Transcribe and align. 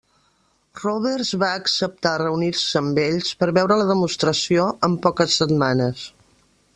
Roberts 0.83 1.33
va 1.43 1.49
acceptar 1.57 2.13
reunir-se 2.21 2.81
amb 2.81 3.01
ells 3.03 3.29
per 3.43 3.51
veure 3.59 3.79
la 3.83 3.87
demostració 3.93 4.65
en 4.89 4.99
poques 5.07 5.39
setmanes. 5.43 6.07